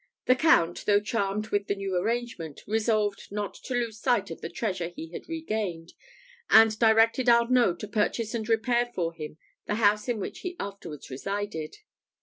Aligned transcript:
The 0.25 0.33
Count, 0.35 0.85
though 0.87 0.99
charmed 0.99 1.49
with 1.49 1.67
the 1.67 1.75
new 1.75 1.95
arrangement, 1.95 2.61
resolved 2.65 3.31
not 3.31 3.53
to 3.65 3.75
lose 3.75 3.99
sight 3.99 4.31
of 4.31 4.41
the 4.41 4.49
treasure 4.49 4.87
he 4.87 5.09
had 5.11 5.29
regained, 5.29 5.93
and 6.49 6.79
directed 6.79 7.29
Arnault 7.29 7.75
to 7.81 7.87
purchase 7.87 8.33
and 8.33 8.49
repair 8.49 8.87
for 8.87 9.13
him 9.13 9.37
the 9.67 9.75
house 9.75 10.09
in 10.09 10.19
which 10.19 10.39
he 10.39 10.55
afterwards 10.59 11.11
resided. 11.11 11.77